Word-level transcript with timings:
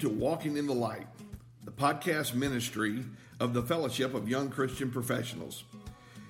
To 0.00 0.08
Walking 0.10 0.58
in 0.58 0.66
the 0.66 0.74
Light, 0.74 1.06
the 1.64 1.70
podcast 1.70 2.34
ministry 2.34 3.02
of 3.40 3.54
the 3.54 3.62
Fellowship 3.62 4.12
of 4.12 4.28
Young 4.28 4.50
Christian 4.50 4.90
Professionals. 4.90 5.64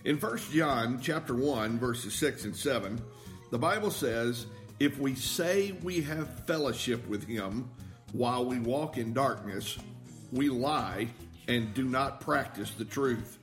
In 0.05 0.19
1 0.19 0.39
John 0.53 1.01
chapter 1.02 1.34
1 1.34 1.77
verses 1.79 2.15
6 2.15 2.45
and 2.45 2.55
7, 2.55 3.01
the 3.51 3.59
Bible 3.59 3.91
says, 3.91 4.47
"If 4.79 5.01
we 5.01 5.16
say 5.16 5.73
we 5.83 6.01
have 6.02 6.47
fellowship 6.47 7.09
with 7.09 7.25
him 7.25 7.69
while 8.12 8.45
we 8.45 8.61
walk 8.61 8.98
in 8.98 9.12
darkness, 9.12 9.77
we 10.30 10.48
lie 10.48 11.09
and 11.48 11.75
do 11.75 11.84
not 11.84 12.20
practice 12.20 12.70
the 12.73 12.84
truth. 12.84 13.39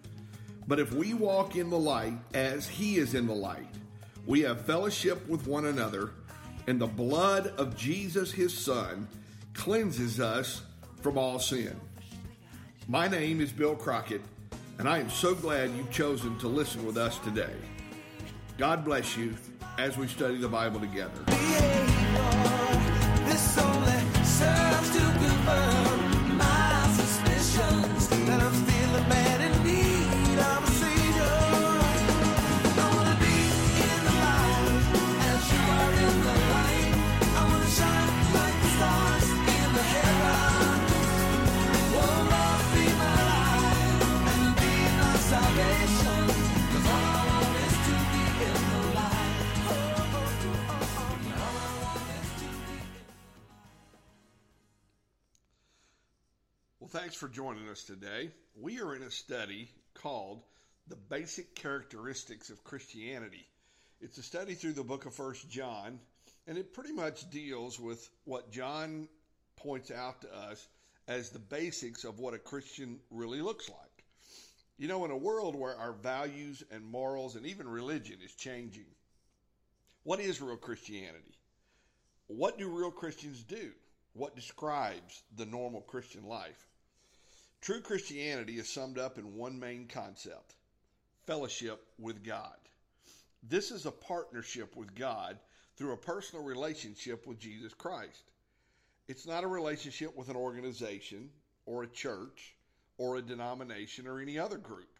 But 0.68 0.80
if 0.80 0.94
we 0.94 1.14
walk 1.14 1.58
in 1.58 1.70
the 1.70 1.80
light 1.80 2.18
as 2.34 2.66
he 2.66 2.96
is 2.96 3.14
in 3.14 3.28
the 3.28 3.36
light, 3.36 3.68
we 4.26 4.42
have 4.42 4.66
fellowship 4.66 5.28
with 5.28 5.48
one 5.48 5.66
another, 5.66 6.12
and 6.66 6.80
the 6.80 6.88
blood 6.88 7.48
of 7.58 7.76
Jesus 7.76 8.32
his 8.32 8.58
son 8.58 9.10
cleanses 9.54 10.20
us 10.20 10.62
from 11.02 11.18
all 11.18 11.40
sin." 11.40 11.76
My 12.88 13.08
name 13.08 13.40
is 13.42 13.52
Bill 13.52 13.76
Crockett, 13.76 14.22
and 14.78 14.90
I 14.90 15.00
am 15.00 15.10
so 15.10 15.34
glad 15.34 15.72
you've 15.72 15.92
chosen 15.92 16.38
to 16.40 16.48
listen 16.48 16.86
with 16.86 16.98
us 16.98 17.18
today. 17.20 17.56
God 18.58 18.84
bless 18.84 19.16
you 19.18 19.36
as 19.78 19.98
we 19.98 20.08
study 20.08 20.38
the 20.38 20.50
Bible 20.50 20.80
together. 20.80 22.03
Joining 57.34 57.68
us 57.68 57.84
today. 57.84 58.30
We 58.62 58.80
are 58.80 58.96
in 58.96 59.02
a 59.02 59.10
study 59.10 59.68
called 59.96 60.44
The 60.88 60.96
Basic 60.96 61.56
Characteristics 61.56 62.52
of 62.52 62.64
Christianity. 62.64 63.44
It's 64.02 64.20
a 64.20 64.24
study 64.24 64.54
through 64.54 64.74
the 64.74 64.84
book 64.84 65.08
of 65.08 65.16
First 65.16 65.50
John, 65.50 66.00
and 66.46 66.60
it 66.60 66.76
pretty 66.76 66.94
much 66.94 67.28
deals 67.32 67.80
with 67.80 68.08
what 68.26 68.52
John 68.52 69.08
points 69.56 69.90
out 69.90 70.22
to 70.22 70.32
us 70.32 70.68
as 71.08 71.32
the 71.32 71.40
basics 71.40 72.04
of 72.04 72.20
what 72.20 72.36
a 72.36 72.38
Christian 72.38 73.00
really 73.10 73.42
looks 73.42 73.68
like. 73.68 74.06
You 74.78 74.88
know, 74.88 75.04
in 75.04 75.10
a 75.10 75.18
world 75.18 75.56
where 75.56 75.76
our 75.76 75.94
values 75.94 76.64
and 76.70 76.86
morals 76.86 77.36
and 77.36 77.48
even 77.48 77.68
religion 77.68 78.18
is 78.24 78.36
changing, 78.36 78.86
what 80.04 80.20
is 80.20 80.40
real 80.40 80.56
Christianity? 80.56 81.36
What 82.28 82.60
do 82.60 82.70
real 82.70 82.92
Christians 82.92 83.42
do? 83.42 83.72
What 84.14 84.36
describes 84.36 85.24
the 85.36 85.48
normal 85.48 85.82
Christian 85.82 86.28
life? 86.28 86.68
True 87.64 87.80
Christianity 87.80 88.60
is 88.60 88.68
summed 88.68 89.00
up 89.00 89.18
in 89.18 89.38
one 89.38 89.58
main 89.58 89.88
concept 89.88 90.56
fellowship 91.26 91.82
with 91.98 92.22
God. 92.22 92.58
This 93.42 93.72
is 93.72 93.86
a 93.86 93.92
partnership 93.92 94.76
with 94.76 94.94
God 94.96 95.40
through 95.78 95.94
a 95.94 95.98
personal 95.98 96.44
relationship 96.44 97.26
with 97.26 97.40
Jesus 97.40 97.74
Christ. 97.74 98.22
It's 99.08 99.26
not 99.26 99.46
a 99.46 99.48
relationship 99.48 100.14
with 100.18 100.28
an 100.28 100.36
organization 100.36 101.30
or 101.66 101.84
a 101.84 101.88
church 101.88 102.54
or 102.98 103.16
a 103.16 103.22
denomination 103.22 104.08
or 104.08 104.20
any 104.20 104.38
other 104.38 104.58
group. 104.58 105.00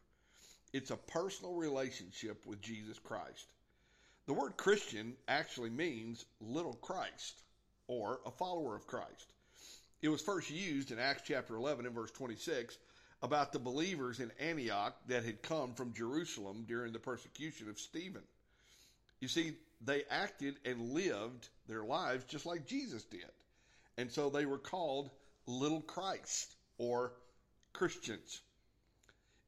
It's 0.72 0.92
a 0.92 0.96
personal 0.96 1.56
relationship 1.56 2.46
with 2.46 2.62
Jesus 2.62 2.98
Christ. 2.98 3.46
The 4.26 4.34
word 4.34 4.56
Christian 4.56 5.16
actually 5.28 5.70
means 5.70 6.24
little 6.40 6.76
Christ 6.76 7.42
or 7.88 8.22
a 8.26 8.32
follower 8.32 8.74
of 8.74 8.88
Christ. 8.88 9.34
It 10.04 10.10
was 10.10 10.22
first 10.22 10.52
used 10.52 10.92
in 10.92 11.00
Acts 11.00 11.24
chapter 11.26 11.56
11 11.56 11.86
and 11.86 11.96
verse 11.96 12.12
26 12.12 12.78
about 13.22 13.54
the 13.54 13.60
believers 13.60 14.20
in 14.20 14.32
Antioch 14.38 14.94
that 15.08 15.24
had 15.24 15.42
come 15.42 15.74
from 15.76 15.94
Jerusalem 15.94 16.66
during 16.68 16.92
the 16.92 17.00
persecution 17.00 17.70
of 17.70 17.80
Stephen. 17.80 18.22
You 19.22 19.30
see, 19.30 19.54
they 19.80 20.04
acted 20.10 20.56
and 20.66 20.92
lived 20.92 21.48
their 21.70 21.86
lives 21.86 22.26
just 22.26 22.46
like 22.46 22.68
Jesus 22.68 23.04
did. 23.04 23.32
And 23.98 24.12
so 24.12 24.30
they 24.30 24.46
were 24.46 24.58
called 24.58 25.10
little 25.48 25.80
Christ 25.80 26.54
or 26.78 27.14
Christians. 27.72 28.42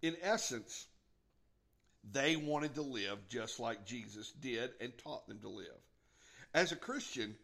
In 0.02 0.16
essence, 0.22 0.86
they 2.14 2.38
wanted 2.38 2.76
to 2.76 2.82
live 2.82 3.28
just 3.28 3.60
like 3.60 3.86
Jesus 3.86 4.32
did 4.32 4.70
and 4.80 4.98
taught 5.00 5.28
them 5.28 5.40
to 5.40 5.50
live. 5.50 5.68
As 6.54 6.72
a 6.72 6.78
Christian, 6.78 7.36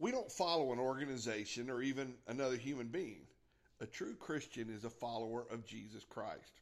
we 0.00 0.10
don't 0.10 0.32
follow 0.32 0.72
an 0.72 0.78
organization 0.78 1.68
or 1.68 1.82
even 1.82 2.14
another 2.26 2.56
human 2.56 2.88
being. 2.88 3.20
A 3.80 3.86
true 3.86 4.14
Christian 4.14 4.70
is 4.74 4.84
a 4.84 4.90
follower 4.90 5.46
of 5.50 5.66
Jesus 5.66 6.04
Christ. 6.04 6.60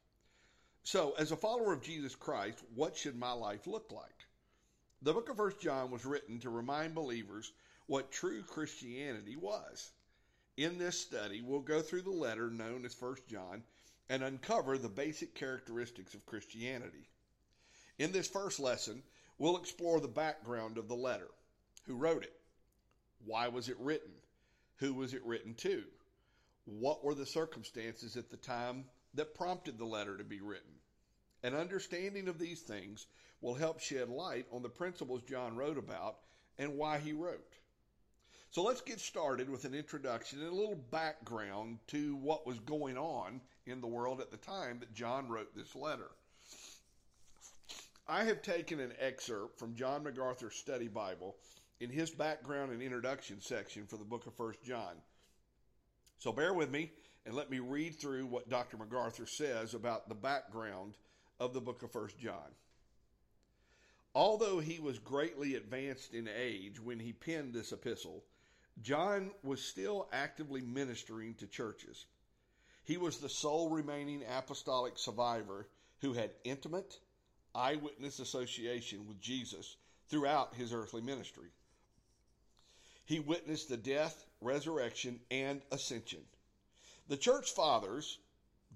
So, 0.82 1.14
as 1.18 1.30
a 1.30 1.36
follower 1.36 1.72
of 1.72 1.80
Jesus 1.80 2.16
Christ, 2.16 2.64
what 2.74 2.96
should 2.96 3.16
my 3.16 3.32
life 3.32 3.66
look 3.68 3.92
like? 3.92 4.26
The 5.02 5.12
book 5.12 5.28
of 5.28 5.36
First 5.36 5.60
John 5.60 5.92
was 5.92 6.04
written 6.04 6.40
to 6.40 6.50
remind 6.50 6.96
believers 6.96 7.52
what 7.86 8.10
true 8.10 8.42
Christianity 8.42 9.36
was. 9.36 9.92
In 10.56 10.76
this 10.76 10.98
study, 11.00 11.40
we'll 11.40 11.60
go 11.60 11.80
through 11.80 12.02
the 12.02 12.10
letter 12.10 12.50
known 12.50 12.84
as 12.84 12.94
First 12.94 13.26
John 13.28 13.62
and 14.08 14.24
uncover 14.24 14.76
the 14.76 14.88
basic 14.88 15.34
characteristics 15.34 16.14
of 16.14 16.26
Christianity. 16.26 17.08
In 17.98 18.10
this 18.10 18.26
first 18.26 18.58
lesson, 18.58 19.04
we'll 19.38 19.58
explore 19.58 20.00
the 20.00 20.08
background 20.08 20.76
of 20.76 20.88
the 20.88 20.96
letter. 20.96 21.28
Who 21.86 21.94
wrote 21.94 22.24
it? 22.24 22.37
Why 23.24 23.48
was 23.48 23.68
it 23.68 23.78
written? 23.78 24.12
Who 24.76 24.94
was 24.94 25.14
it 25.14 25.24
written 25.24 25.54
to? 25.54 25.84
What 26.64 27.04
were 27.04 27.14
the 27.14 27.26
circumstances 27.26 28.16
at 28.16 28.30
the 28.30 28.36
time 28.36 28.84
that 29.14 29.34
prompted 29.34 29.78
the 29.78 29.84
letter 29.84 30.16
to 30.16 30.24
be 30.24 30.40
written? 30.40 30.74
An 31.42 31.54
understanding 31.54 32.28
of 32.28 32.38
these 32.38 32.62
things 32.62 33.06
will 33.40 33.54
help 33.54 33.80
shed 33.80 34.08
light 34.08 34.46
on 34.52 34.62
the 34.62 34.68
principles 34.68 35.22
John 35.22 35.56
wrote 35.56 35.78
about 35.78 36.18
and 36.58 36.76
why 36.76 36.98
he 36.98 37.12
wrote. 37.12 37.54
So 38.50 38.62
let's 38.62 38.80
get 38.80 38.98
started 38.98 39.50
with 39.50 39.64
an 39.64 39.74
introduction 39.74 40.40
and 40.40 40.48
a 40.48 40.54
little 40.54 40.74
background 40.90 41.78
to 41.88 42.16
what 42.16 42.46
was 42.46 42.58
going 42.60 42.96
on 42.96 43.40
in 43.66 43.80
the 43.80 43.86
world 43.86 44.20
at 44.20 44.30
the 44.30 44.38
time 44.38 44.80
that 44.80 44.94
John 44.94 45.28
wrote 45.28 45.54
this 45.54 45.76
letter. 45.76 46.10
I 48.08 48.24
have 48.24 48.40
taken 48.40 48.80
an 48.80 48.94
excerpt 48.98 49.58
from 49.58 49.74
John 49.74 50.02
MacArthur's 50.02 50.56
study 50.56 50.88
Bible 50.88 51.36
in 51.80 51.90
his 51.90 52.10
background 52.10 52.72
and 52.72 52.82
introduction 52.82 53.40
section 53.40 53.86
for 53.86 53.96
the 53.96 54.04
book 54.04 54.26
of 54.26 54.34
First 54.34 54.62
John. 54.62 54.94
So 56.18 56.32
bear 56.32 56.52
with 56.52 56.70
me 56.70 56.92
and 57.24 57.34
let 57.34 57.50
me 57.50 57.60
read 57.60 57.98
through 57.98 58.26
what 58.26 58.48
Dr. 58.48 58.76
MacArthur 58.76 59.26
says 59.26 59.74
about 59.74 60.08
the 60.08 60.14
background 60.14 60.94
of 61.38 61.54
the 61.54 61.60
book 61.60 61.82
of 61.82 61.92
First 61.92 62.18
John. 62.18 62.54
Although 64.14 64.58
he 64.58 64.80
was 64.80 64.98
greatly 64.98 65.54
advanced 65.54 66.14
in 66.14 66.28
age 66.28 66.80
when 66.80 66.98
he 66.98 67.12
penned 67.12 67.54
this 67.54 67.72
epistle, 67.72 68.24
John 68.82 69.30
was 69.42 69.62
still 69.62 70.08
actively 70.12 70.60
ministering 70.60 71.34
to 71.34 71.46
churches. 71.46 72.06
He 72.84 72.96
was 72.96 73.18
the 73.18 73.28
sole 73.28 73.68
remaining 73.68 74.24
apostolic 74.28 74.98
survivor 74.98 75.68
who 76.00 76.14
had 76.14 76.30
intimate 76.44 76.98
eyewitness 77.54 78.18
association 78.18 79.06
with 79.06 79.20
Jesus 79.20 79.76
throughout 80.08 80.54
his 80.54 80.72
earthly 80.72 81.02
ministry. 81.02 81.50
He 83.08 83.20
witnessed 83.20 83.70
the 83.70 83.78
death, 83.78 84.26
resurrection, 84.42 85.20
and 85.30 85.62
ascension. 85.72 86.20
The 87.08 87.16
church 87.16 87.52
fathers, 87.52 88.18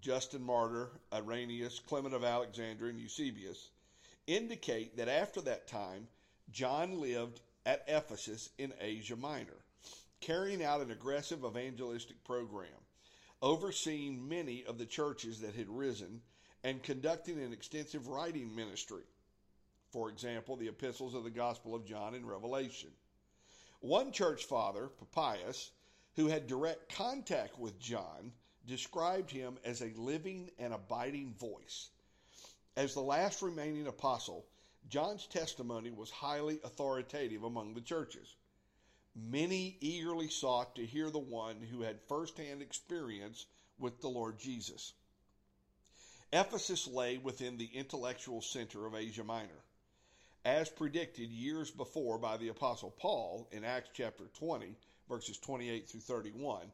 Justin 0.01 0.43
Martyr, 0.43 0.89
Irenaeus, 1.13 1.81
Clement 1.81 2.15
of 2.15 2.25
Alexandria, 2.25 2.93
and 2.93 2.99
Eusebius, 2.99 3.69
indicate 4.27 4.97
that 4.97 5.09
after 5.09 5.43
that 5.43 5.67
time, 5.67 6.09
John 6.51 6.99
lived 6.99 7.43
at 7.67 7.85
Ephesus 7.87 8.49
in 8.57 8.73
Asia 8.81 9.17
Minor, 9.17 9.67
carrying 10.23 10.65
out 10.65 10.81
an 10.81 10.91
aggressive 10.91 11.45
evangelistic 11.45 12.25
program, 12.25 12.69
overseeing 13.43 14.27
many 14.27 14.65
of 14.65 14.79
the 14.79 14.87
churches 14.87 15.41
that 15.43 15.55
had 15.55 15.69
risen, 15.69 16.23
and 16.65 16.83
conducting 16.83 17.39
an 17.39 17.53
extensive 17.53 18.09
writing 18.09 18.57
ministry. 18.57 19.05
For 19.91 20.09
example, 20.09 20.57
the 20.57 20.69
epistles 20.69 21.15
of 21.15 21.23
the 21.23 21.31
Gospel 21.31 21.75
of 21.75 21.85
John 21.85 22.15
and 22.15 22.27
Revelation. 22.27 22.93
One 23.83 24.13
church 24.13 24.45
father, 24.45 24.89
Papias, 24.89 25.73
who 26.15 26.29
had 26.29 26.47
direct 26.47 26.95
contact 26.95 27.59
with 27.59 27.81
John, 27.81 28.33
described 28.65 29.33
him 29.33 29.59
as 29.65 29.81
a 29.83 29.93
living 29.97 30.51
and 30.57 30.73
abiding 30.73 31.35
voice. 31.35 31.91
As 32.77 32.95
the 32.95 33.03
last 33.03 33.43
remaining 33.43 33.89
apostle, 33.89 34.47
John's 34.89 35.27
testimony 35.27 35.91
was 35.91 36.11
highly 36.11 36.61
authoritative 36.63 37.43
among 37.43 37.75
the 37.75 37.81
churches. 37.81 38.37
many 39.15 39.77
eagerly 39.81 40.29
sought 40.29 40.77
to 40.77 40.87
hear 40.87 41.11
the 41.11 41.19
one 41.19 41.61
who 41.61 41.83
had 41.83 42.01
firsthand 42.09 42.63
experience 42.63 43.47
with 43.79 44.01
the 44.01 44.09
Lord 44.09 44.39
Jesus. 44.39 44.93
Ephesus 46.33 46.87
lay 46.87 47.19
within 47.19 47.59
the 47.59 47.71
intellectual 47.75 48.41
center 48.41 48.87
of 48.87 48.95
Asia 48.95 49.25
Minor. 49.25 49.65
As 50.45 50.69
predicted 50.69 51.31
years 51.31 51.71
before 51.71 52.19
by 52.19 52.37
the 52.37 52.49
Apostle 52.49 52.91
Paul 52.91 53.47
in 53.53 53.65
Acts 53.65 53.91
chapter 53.95 54.25
20, 54.41 54.75
verses 55.09 55.39
28 55.39 55.89
through 55.89 56.01
31, 56.01 56.73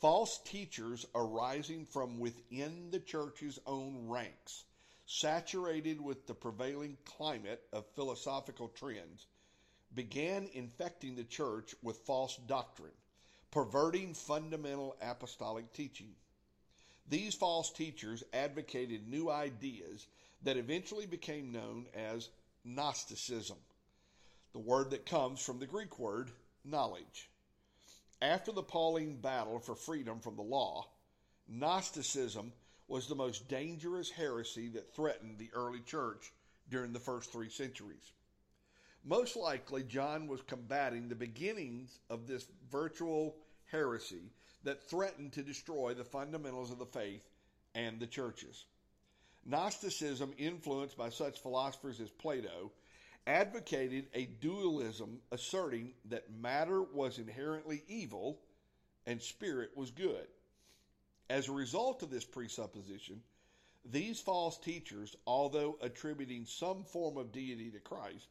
false 0.00 0.38
teachers 0.44 1.04
arising 1.12 1.84
from 1.84 2.20
within 2.20 2.92
the 2.92 3.00
church's 3.00 3.58
own 3.66 4.06
ranks, 4.08 4.62
saturated 5.04 6.00
with 6.00 6.28
the 6.28 6.34
prevailing 6.34 6.96
climate 7.04 7.64
of 7.72 7.90
philosophical 7.96 8.68
trends, 8.68 9.26
began 9.92 10.48
infecting 10.52 11.16
the 11.16 11.24
church 11.24 11.74
with 11.82 11.96
false 12.06 12.36
doctrine, 12.46 12.94
perverting 13.50 14.14
fundamental 14.14 14.96
apostolic 15.02 15.72
teaching. 15.72 16.14
These 17.08 17.34
false 17.34 17.72
teachers 17.72 18.22
advocated 18.32 19.08
new 19.08 19.28
ideas 19.28 20.06
that 20.42 20.56
eventually 20.56 21.06
became 21.06 21.50
known 21.50 21.86
as 21.94 22.28
Gnosticism, 22.64 23.58
the 24.52 24.58
word 24.58 24.90
that 24.90 25.06
comes 25.06 25.40
from 25.40 25.58
the 25.58 25.66
Greek 25.66 25.98
word 25.98 26.30
knowledge. 26.64 27.30
After 28.20 28.52
the 28.52 28.62
Pauline 28.62 29.16
battle 29.16 29.58
for 29.58 29.74
freedom 29.74 30.20
from 30.20 30.36
the 30.36 30.42
law, 30.42 30.86
Gnosticism 31.48 32.52
was 32.86 33.08
the 33.08 33.14
most 33.14 33.48
dangerous 33.48 34.10
heresy 34.10 34.68
that 34.68 34.94
threatened 34.94 35.38
the 35.38 35.50
early 35.54 35.80
church 35.80 36.32
during 36.68 36.92
the 36.92 37.00
first 37.00 37.32
three 37.32 37.50
centuries. 37.50 38.12
Most 39.04 39.34
likely, 39.34 39.82
John 39.82 40.28
was 40.28 40.42
combating 40.42 41.08
the 41.08 41.16
beginnings 41.16 41.98
of 42.08 42.26
this 42.26 42.46
virtual 42.70 43.34
heresy 43.70 44.30
that 44.62 44.88
threatened 44.88 45.32
to 45.32 45.42
destroy 45.42 45.94
the 45.94 46.04
fundamentals 46.04 46.70
of 46.70 46.78
the 46.78 46.86
faith 46.86 47.28
and 47.74 47.98
the 47.98 48.06
churches. 48.06 48.66
Gnosticism, 49.44 50.32
influenced 50.38 50.96
by 50.96 51.08
such 51.08 51.40
philosophers 51.40 52.00
as 52.00 52.10
Plato, 52.10 52.72
advocated 53.26 54.06
a 54.14 54.26
dualism 54.26 55.20
asserting 55.30 55.92
that 56.06 56.32
matter 56.32 56.82
was 56.82 57.18
inherently 57.18 57.82
evil 57.88 58.40
and 59.06 59.20
spirit 59.20 59.70
was 59.76 59.90
good. 59.90 60.26
As 61.28 61.48
a 61.48 61.52
result 61.52 62.02
of 62.02 62.10
this 62.10 62.24
presupposition, 62.24 63.22
these 63.84 64.20
false 64.20 64.58
teachers, 64.58 65.16
although 65.26 65.76
attributing 65.80 66.46
some 66.46 66.84
form 66.84 67.16
of 67.16 67.32
deity 67.32 67.70
to 67.70 67.80
Christ, 67.80 68.28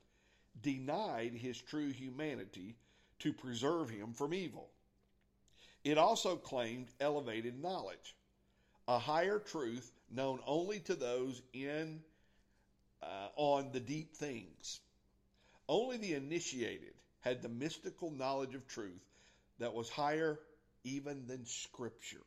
denied 0.61 1.33
his 1.33 1.61
true 1.61 1.91
humanity 1.91 2.77
to 3.19 3.33
preserve 3.33 3.89
him 3.89 4.13
from 4.13 4.33
evil. 4.33 4.69
It 5.83 5.97
also 5.97 6.35
claimed 6.35 6.87
elevated 6.99 7.61
knowledge, 7.61 8.15
a 8.91 8.99
higher 8.99 9.39
truth 9.39 9.89
known 10.09 10.39
only 10.45 10.81
to 10.81 10.95
those 10.95 11.41
in 11.53 12.01
uh, 13.01 13.29
on 13.37 13.71
the 13.71 13.79
deep 13.79 14.17
things. 14.17 14.81
Only 15.69 15.95
the 15.95 16.13
initiated 16.13 16.93
had 17.21 17.41
the 17.41 17.47
mystical 17.47 18.11
knowledge 18.11 18.53
of 18.53 18.67
truth 18.67 19.01
that 19.59 19.73
was 19.73 19.89
higher 19.89 20.37
even 20.83 21.25
than 21.27 21.45
Scripture. 21.45 22.25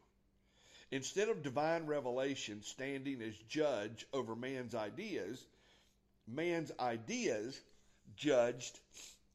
Instead 0.91 1.29
of 1.29 1.43
divine 1.43 1.85
revelation 1.85 2.63
standing 2.63 3.21
as 3.21 3.37
judge 3.47 4.07
over 4.15 4.35
man's 4.35 4.75
ideas, 4.75 5.45
man's 6.27 6.73
ideas 6.81 7.61
judged 8.17 8.79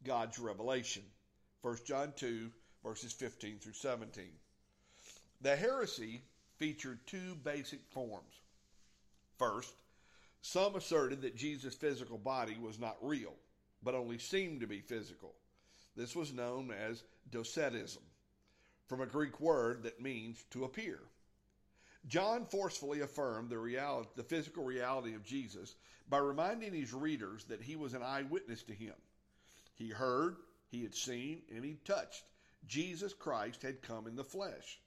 God's 0.03 0.39
revelation. 0.39 1.03
1 1.61 1.77
John 1.85 2.11
2, 2.15 2.49
verses 2.83 3.13
15 3.13 3.59
through 3.59 3.73
17. 3.73 4.23
The 5.41 5.55
heresy 5.55 6.23
featured 6.59 6.99
two 7.07 7.35
basic 7.43 7.79
forms. 7.89 8.41
First, 9.37 9.73
some 10.41 10.75
asserted 10.75 11.21
that 11.21 11.35
Jesus' 11.35 11.73
physical 11.73 12.17
body 12.17 12.57
was 12.61 12.79
not 12.79 12.97
real, 13.01 13.33
but 13.81 13.95
only 13.95 14.17
seemed 14.17 14.61
to 14.61 14.67
be 14.67 14.81
physical. 14.81 15.33
This 15.95 16.15
was 16.15 16.33
known 16.33 16.71
as 16.71 17.03
docetism, 17.31 18.03
from 18.87 19.01
a 19.01 19.05
Greek 19.05 19.39
word 19.39 19.83
that 19.83 20.01
means 20.01 20.43
to 20.51 20.65
appear. 20.65 20.99
John 22.07 22.45
forcefully 22.45 23.01
affirmed 23.01 23.49
the 23.49 23.57
reality, 23.57 24.09
the 24.15 24.23
physical 24.23 24.63
reality 24.63 25.15
of 25.15 25.25
Jesus 25.25 25.75
by 26.09 26.17
reminding 26.17 26.73
his 26.73 26.93
readers 26.93 27.43
that 27.45 27.61
he 27.61 27.75
was 27.75 27.93
an 27.93 28.03
eyewitness 28.03 28.63
to 28.63 28.73
him. 28.73 28.95
He 29.75 29.89
heard, 29.89 30.37
he 30.69 30.83
had 30.83 30.95
seen, 30.95 31.41
and 31.53 31.63
he 31.63 31.77
touched. 31.85 32.23
Jesus 32.67 33.13
Christ 33.13 33.61
had 33.61 33.81
come 33.81 34.07
in 34.07 34.15
the 34.15 34.23
flesh. 34.23 34.79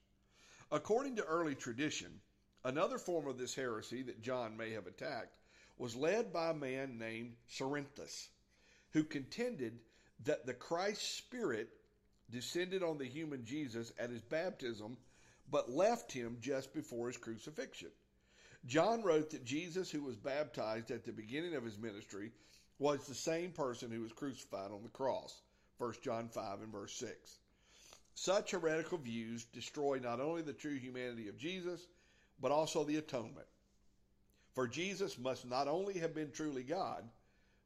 According 0.73 1.17
to 1.17 1.25
early 1.25 1.55
tradition, 1.55 2.23
another 2.65 2.97
form 2.97 3.27
of 3.27 3.37
this 3.37 3.55
heresy 3.55 4.01
that 4.05 4.23
John 4.23 4.57
may 4.57 4.71
have 4.71 4.87
attacked 4.87 5.37
was 5.77 5.95
led 5.95 6.33
by 6.33 6.49
a 6.49 6.55
man 6.55 6.99
named 6.99 7.37
Cerinthus, 7.47 8.31
who 8.93 9.05
contended 9.05 9.81
that 10.25 10.47
the 10.47 10.55
Christ 10.55 11.17
Spirit 11.19 11.69
descended 12.31 12.83
on 12.83 12.97
the 12.97 13.05
human 13.05 13.45
Jesus 13.45 13.93
at 13.99 14.09
his 14.09 14.23
baptism, 14.23 14.97
but 15.51 15.71
left 15.71 16.11
him 16.11 16.39
just 16.41 16.73
before 16.73 17.09
his 17.09 17.19
crucifixion. 17.19 17.91
John 18.65 19.03
wrote 19.03 19.29
that 19.31 19.45
Jesus, 19.45 19.91
who 19.91 20.03
was 20.03 20.17
baptized 20.17 20.91
at 20.91 21.05
the 21.05 21.13
beginning 21.13 21.55
of 21.55 21.65
his 21.67 21.77
ministry, 21.77 22.33
was 22.79 23.07
the 23.07 23.15
same 23.15 23.53
person 23.53 23.91
who 23.91 24.01
was 24.01 24.13
crucified 24.15 24.71
on 24.71 24.83
the 24.83 24.89
cross. 24.89 25.43
1 25.77 25.97
John 26.03 26.31
5 26.31 26.63
and 26.63 26.73
verse 26.73 26.95
6. 26.95 27.41
Such 28.15 28.51
heretical 28.51 28.99
views 28.99 29.45
destroy 29.45 29.99
not 29.99 30.21
only 30.21 30.43
the 30.43 30.53
true 30.53 30.77
humanity 30.77 31.29
of 31.29 31.39
Jesus, 31.39 31.87
but 32.41 32.53
also 32.53 32.85
the 32.85 32.97
atonement. 32.97 33.47
For 34.55 34.69
Jesus 34.69 35.19
must 35.19 35.47
not 35.47 35.69
only 35.69 35.99
have 35.99 36.15
been 36.15 36.31
truly 36.31 36.63
God, 36.63 37.09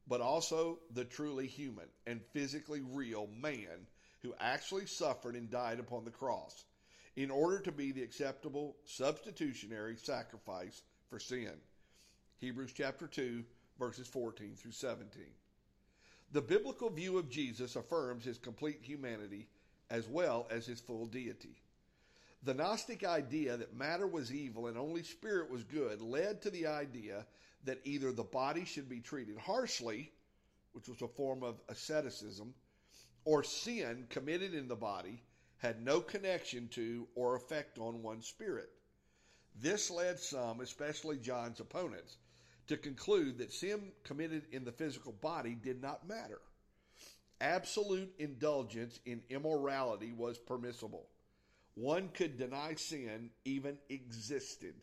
but 0.07 0.21
also 0.21 0.79
the 0.93 1.05
truly 1.05 1.47
human 1.47 1.87
and 2.07 2.23
physically 2.33 2.81
real 2.81 3.29
man 3.41 3.87
who 4.23 4.35
actually 4.39 4.87
suffered 4.87 5.35
and 5.35 5.51
died 5.51 5.81
upon 5.81 6.05
the 6.05 6.11
cross 6.11 6.65
in 7.17 7.31
order 7.31 7.59
to 7.61 7.73
be 7.73 7.93
the 7.93 8.03
acceptable 8.03 8.77
substitutionary 8.85 9.97
sacrifice 9.97 10.83
for 11.09 11.19
sin. 11.19 11.53
Hebrews 12.39 12.73
chapter 12.73 13.07
2, 13.07 13.43
verses 13.79 14.07
14 14.07 14.55
through 14.55 14.73
17. 14.73 15.23
The 16.33 16.43
biblical 16.43 16.91
view 16.91 17.19
of 17.19 17.31
Jesus 17.31 17.77
affirms 17.77 18.25
his 18.25 18.39
complete 18.39 18.81
humanity 18.83 19.49
as 19.91 20.09
well 20.09 20.47
as 20.51 20.67
his 20.67 20.81
full 20.81 21.07
deity. 21.07 21.63
The 22.43 22.55
Gnostic 22.55 23.05
idea 23.05 23.57
that 23.57 23.75
matter 23.75 24.07
was 24.07 24.33
evil 24.33 24.67
and 24.67 24.79
only 24.79 25.03
spirit 25.03 25.51
was 25.51 25.65
good 25.65 26.01
led 26.01 26.43
to 26.43 26.51
the 26.51 26.67
idea 26.67 27.27
that 27.65 27.81
either 27.85 28.13
the 28.13 28.23
body 28.23 28.65
should 28.65 28.89
be 28.89 29.01
treated 29.01 29.37
harshly, 29.39 30.13
which 30.73 30.89
was 30.89 31.03
a 31.03 31.09
form 31.09 31.43
of 31.43 31.61
asceticism, 31.69 32.55
or 33.25 33.43
sin 33.43 34.07
committed 34.09 34.55
in 34.55 34.69
the 34.69 34.77
body 34.77 35.23
had 35.59 35.83
no 35.83 36.01
connection 36.01 36.69
to 36.69 37.09
or 37.15 37.35
effect 37.35 37.79
on 37.79 38.03
one's 38.03 38.27
spirit. 38.27 38.71
This 39.59 39.91
led 39.91 40.21
some, 40.21 40.61
especially 40.61 41.17
John's 41.17 41.61
opponents, 41.61 42.19
to 42.69 42.77
conclude 42.77 43.39
that 43.39 43.53
sin 43.53 43.93
committed 44.05 44.45
in 44.53 44.65
the 44.65 44.73
physical 44.73 45.13
body 45.13 45.55
did 45.55 45.81
not 45.81 46.07
matter. 46.07 46.41
Absolute 47.41 48.15
indulgence 48.19 48.99
in 49.05 49.23
immorality 49.29 50.13
was 50.13 50.39
permissible. 50.39 51.09
One 51.75 52.09
could 52.09 52.39
deny 52.39 52.75
sin 52.75 53.31
even 53.45 53.77
existed 53.91 54.75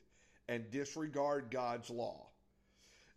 and 0.47 0.69
disregard 0.69 1.49
God's 1.49 1.89
law. 1.89 2.27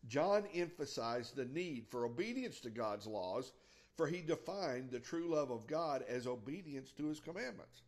John 0.09 0.45
emphasized 0.55 1.37
the 1.37 1.45
need 1.45 1.87
for 1.89 2.07
obedience 2.07 2.61
to 2.61 2.71
God's 2.71 3.07
laws, 3.07 3.53
for 3.97 4.07
he 4.07 4.23
defined 4.23 4.91
the 4.91 5.01
true 5.01 5.29
love 5.29 5.51
of 5.51 5.67
God 5.67 6.05
as 6.09 6.27
obedience 6.27 6.93
to 6.93 7.09
his 7.09 7.21
commandments. 7.21 7.83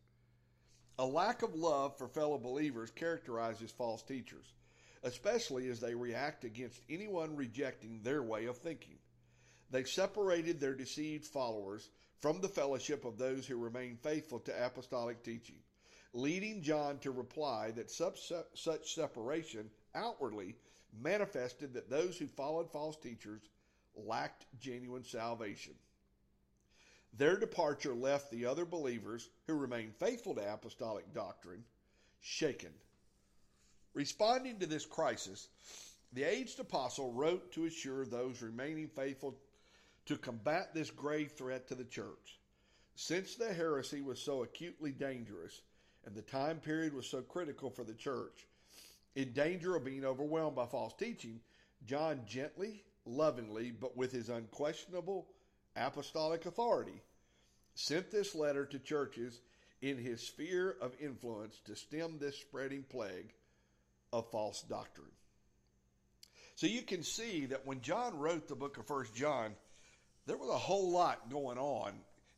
A 0.99 1.05
lack 1.05 1.43
of 1.43 1.55
love 1.55 1.97
for 1.97 2.07
fellow 2.07 2.37
believers 2.37 2.91
characterizes 2.91 3.71
false 3.71 4.03
teachers, 4.03 4.53
especially 5.03 5.69
as 5.69 5.79
they 5.79 5.95
react 5.95 6.43
against 6.43 6.81
anyone 6.89 7.35
rejecting 7.35 8.01
their 8.03 8.21
way 8.21 8.45
of 8.45 8.57
thinking. 8.57 8.97
They 9.71 9.83
separated 9.83 10.59
their 10.59 10.73
deceived 10.73 11.25
followers 11.25 11.89
from 12.19 12.41
the 12.41 12.49
fellowship 12.49 13.05
of 13.05 13.17
those 13.17 13.45
who 13.45 13.57
remained 13.57 13.99
faithful 13.99 14.39
to 14.39 14.65
apostolic 14.65 15.23
teaching, 15.23 15.59
leading 16.13 16.61
John 16.61 16.99
to 16.99 17.11
reply 17.11 17.71
that 17.71 17.91
such, 17.91 18.31
separation 18.83 19.69
outwardly 19.93 20.55
manifested 21.01 21.73
that 21.73 21.89
those 21.89 22.17
who 22.17 22.27
followed 22.27 22.71
false 22.71 22.97
teachers 22.97 23.41
lacked 23.95 24.45
genuine 24.59 25.03
salvation. 25.03 25.73
Their 27.13 27.37
departure 27.37 27.93
left 27.93 28.31
the 28.31 28.45
other 28.45 28.65
believers 28.65 29.29
who 29.47 29.53
remained 29.53 29.95
faithful 29.95 30.35
to 30.35 30.53
apostolic 30.53 31.13
doctrine 31.13 31.63
shaken. 32.19 32.71
Responding 33.93 34.59
to 34.59 34.65
this 34.65 34.85
crisis, 34.85 35.49
the 36.13 36.23
aged 36.23 36.59
apostle 36.59 37.11
wrote 37.13 37.51
to 37.53 37.65
assure 37.65 38.05
those 38.05 38.41
remaining 38.41 38.87
faithful 38.87 39.37
to 40.09 40.17
combat 40.17 40.73
this 40.73 40.89
grave 40.89 41.33
threat 41.33 41.67
to 41.67 41.75
the 41.75 41.83
church. 41.83 42.39
Since 42.95 43.35
the 43.35 43.53
heresy 43.53 44.01
was 44.01 44.19
so 44.19 44.41
acutely 44.41 44.91
dangerous 44.91 45.61
and 46.03 46.15
the 46.15 46.23
time 46.23 46.57
period 46.57 46.95
was 46.95 47.05
so 47.05 47.21
critical 47.21 47.69
for 47.69 47.83
the 47.83 47.93
church, 47.93 48.47
in 49.15 49.33
danger 49.33 49.75
of 49.75 49.85
being 49.85 50.03
overwhelmed 50.03 50.55
by 50.55 50.65
false 50.65 50.93
teaching, 50.97 51.39
John 51.85 52.21
gently, 52.25 52.83
lovingly, 53.05 53.69
but 53.69 53.95
with 53.95 54.11
his 54.11 54.29
unquestionable 54.29 55.27
apostolic 55.75 56.47
authority, 56.47 57.03
sent 57.75 58.09
this 58.09 58.33
letter 58.33 58.65
to 58.65 58.79
churches 58.79 59.39
in 59.83 59.99
his 59.99 60.25
sphere 60.25 60.75
of 60.81 60.95
influence 60.99 61.59
to 61.65 61.75
stem 61.75 62.17
this 62.17 62.35
spreading 62.35 62.81
plague 62.81 63.31
of 64.11 64.31
false 64.31 64.63
doctrine. 64.63 65.11
So 66.55 66.65
you 66.65 66.81
can 66.81 67.03
see 67.03 67.45
that 67.45 67.67
when 67.67 67.81
John 67.81 68.17
wrote 68.17 68.47
the 68.47 68.55
book 68.55 68.79
of 68.79 68.87
First 68.87 69.13
John, 69.13 69.53
there 70.25 70.37
was 70.37 70.49
a 70.49 70.57
whole 70.57 70.91
lot 70.91 71.29
going 71.29 71.57
on 71.57 71.93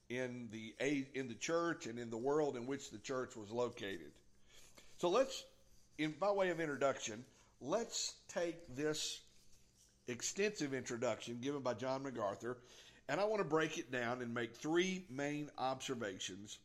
in 0.09 0.49
the 0.51 0.73
in 1.13 1.27
the 1.27 1.35
church 1.35 1.87
and 1.87 1.97
in 1.97 2.09
the 2.09 2.17
world 2.17 2.55
in 2.55 2.67
which 2.67 2.91
the 2.91 2.97
church 2.97 3.35
was 3.35 3.49
located. 3.49 4.11
So 4.97 5.09
let's, 5.09 5.43
in 5.97 6.13
by 6.19 6.31
way 6.31 6.49
of 6.49 6.59
introduction, 6.59 7.23
let's 7.59 8.13
take 8.27 8.75
this 8.75 9.21
extensive 10.07 10.73
introduction 10.73 11.39
given 11.41 11.61
by 11.61 11.73
John 11.73 12.03
MacArthur, 12.03 12.57
and 13.07 13.19
I 13.19 13.25
want 13.25 13.39
to 13.39 13.47
break 13.47 13.77
it 13.77 13.91
down 13.91 14.21
and 14.21 14.33
make 14.33 14.55
three 14.55 15.05
main 15.09 15.49
observations 15.57 16.59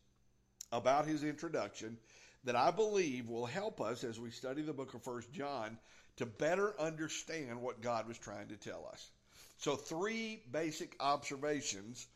about 0.73 1.07
his 1.07 1.23
introduction 1.23 1.97
that 2.45 2.57
I 2.57 2.71
believe 2.71 3.29
will 3.29 3.47
help 3.47 3.81
us 3.81 4.05
as 4.05 4.21
we 4.21 4.31
study 4.31 4.63
the 4.63 4.73
book 4.73 4.95
of 4.95 5.03
First 5.03 5.33
John 5.33 5.79
to 6.17 6.27
better 6.27 6.79
understand 6.81 7.61
what 7.61 7.81
God 7.81 8.09
was 8.09 8.19
trying 8.19 8.49
to 8.49 8.57
tell 8.57 8.89
us. 8.91 9.11
So, 9.59 9.75
three 9.77 10.43
basic 10.53 10.97
observations 11.01 12.07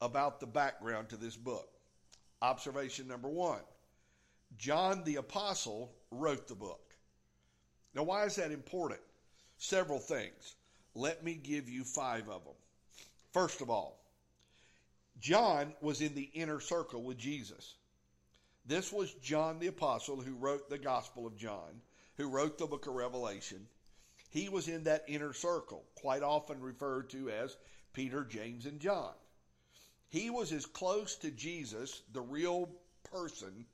about 0.00 0.40
the 0.40 0.46
background 0.46 1.08
to 1.10 1.16
this 1.16 1.36
book. 1.36 1.68
Observation 2.42 3.08
number 3.08 3.28
one 3.28 3.60
John 4.56 5.02
the 5.04 5.16
Apostle 5.16 5.92
wrote 6.10 6.48
the 6.48 6.54
book. 6.54 6.94
Now, 7.94 8.04
why 8.04 8.24
is 8.24 8.36
that 8.36 8.52
important? 8.52 9.00
Several 9.58 9.98
things. 9.98 10.56
Let 10.94 11.24
me 11.24 11.34
give 11.34 11.68
you 11.68 11.84
five 11.84 12.28
of 12.28 12.44
them. 12.44 12.54
First 13.32 13.60
of 13.60 13.70
all, 13.70 14.00
John 15.20 15.74
was 15.80 16.00
in 16.00 16.14
the 16.14 16.30
inner 16.32 16.60
circle 16.60 17.02
with 17.02 17.18
Jesus. 17.18 17.74
This 18.66 18.92
was 18.92 19.14
John 19.14 19.58
the 19.58 19.66
Apostle 19.68 20.20
who 20.20 20.34
wrote 20.34 20.68
the 20.68 20.78
Gospel 20.78 21.26
of 21.26 21.36
John, 21.36 21.80
who 22.16 22.28
wrote 22.28 22.58
the 22.58 22.66
book 22.66 22.86
of 22.86 22.94
Revelation. 22.94 23.66
He 24.30 24.48
was 24.48 24.68
in 24.68 24.84
that 24.84 25.04
inner 25.08 25.32
circle, 25.32 25.84
quite 25.94 26.22
often 26.22 26.60
referred 26.60 27.10
to 27.10 27.30
as 27.30 27.56
Peter, 27.92 28.24
James, 28.24 28.66
and 28.66 28.80
John. 28.80 29.14
He 30.10 30.30
was 30.30 30.52
as 30.52 30.66
close 30.66 31.16
to 31.16 31.30
Jesus, 31.30 32.02
the 32.12 32.20
real 32.20 32.70
person, 33.10 33.66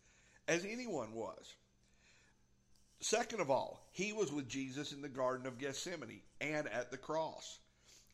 as 0.49 0.65
anyone 0.65 1.13
was. 1.13 1.55
Second 3.01 3.41
of 3.41 3.51
all, 3.51 3.87
he 3.93 4.13
was 4.13 4.33
with 4.33 4.49
Jesus 4.49 4.93
in 4.93 5.03
the 5.03 5.09
Garden 5.09 5.47
of 5.47 5.59
Gethsemane 5.59 6.23
and 6.41 6.69
at 6.69 6.91
the 6.91 6.97
cross. 6.97 7.59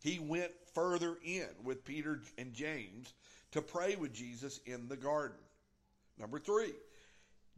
He 0.02 0.18
went 0.18 0.52
further 0.74 1.16
in 1.24 1.48
with 1.62 1.84
Peter 1.84 2.22
and 2.38 2.52
James 2.54 3.12
to 3.52 3.62
pray 3.62 3.96
with 3.96 4.12
Jesus 4.12 4.58
in 4.66 4.88
the 4.88 4.96
garden. 4.96 5.38
Number 6.18 6.38
three, 6.38 6.72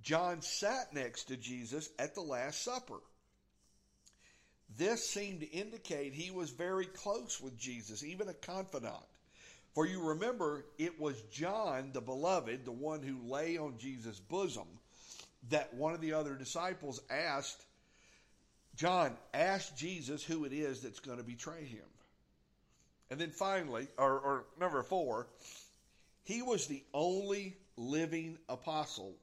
John 0.03 0.43
sat 0.43 0.93
next 0.93 1.25
to 1.25 1.37
Jesus 1.37 1.89
at 1.99 2.15
the 2.15 2.21
Last 2.21 2.62
Supper. 2.62 3.01
This 4.76 5.09
seemed 5.09 5.41
to 5.41 5.50
indicate 5.50 6.14
he 6.14 6.31
was 6.31 6.50
very 6.50 6.87
close 6.87 7.41
with 7.41 7.59
Jesus, 7.59 8.05
even 8.05 8.29
a 8.29 8.35
confidant. 8.35 9.05
For 9.75 9.87
you 9.87 10.02
remember, 10.02 10.67
it 10.79 11.00
was 11.00 11.21
John, 11.33 11.91
the 11.93 12.00
beloved, 12.00 12.64
the 12.64 12.73
one 12.73 13.02
who 13.02 13.31
lay 13.31 13.57
on 13.57 13.79
Jesus' 13.79 14.21
bosom, 14.21 14.67
that 15.49 15.75
one 15.75 15.95
of 15.95 16.00
the 16.00 16.12
other 16.12 16.35
disciples 16.35 17.00
asked, 17.11 17.64
John, 18.76 19.17
ask 19.35 19.75
Jesus 19.76 20.23
who 20.23 20.45
it 20.45 20.52
is 20.52 20.81
that's 20.81 21.00
going 21.00 21.19
to 21.19 21.25
betray 21.25 21.64
him. 21.64 21.85
And 23.11 23.21
then 23.21 23.31
finally, 23.31 23.88
or, 23.99 24.19
or 24.19 24.45
number 24.59 24.83
four, 24.83 25.26
he 26.25 26.41
was 26.43 26.67
the 26.67 26.83
only 26.95 27.57
living 27.76 28.38
apostle 28.49 29.14